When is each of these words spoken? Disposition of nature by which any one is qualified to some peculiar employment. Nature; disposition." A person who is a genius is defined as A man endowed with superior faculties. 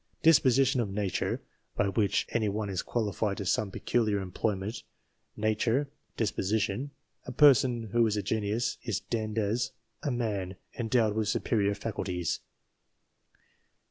Disposition 0.23 0.81
of 0.81 0.89
nature 0.89 1.43
by 1.75 1.89
which 1.89 2.25
any 2.31 2.49
one 2.49 2.71
is 2.71 2.81
qualified 2.81 3.37
to 3.37 3.45
some 3.45 3.69
peculiar 3.69 4.19
employment. 4.19 4.81
Nature; 5.37 5.91
disposition." 6.17 6.89
A 7.27 7.31
person 7.31 7.83
who 7.91 8.07
is 8.07 8.17
a 8.17 8.23
genius 8.23 8.79
is 8.81 8.99
defined 8.99 9.37
as 9.37 9.73
A 10.01 10.09
man 10.09 10.55
endowed 10.75 11.13
with 11.13 11.27
superior 11.27 11.75
faculties. 11.75 12.39